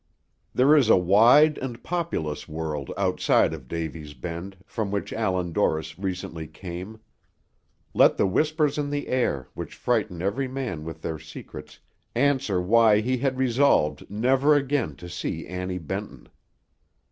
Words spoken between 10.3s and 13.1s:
man with their secrets, answer why